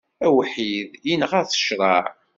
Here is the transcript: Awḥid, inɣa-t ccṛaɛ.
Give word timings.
Awḥid, 0.27 0.89
inɣa-t 1.13 1.51
ccṛaɛ. 1.59 2.05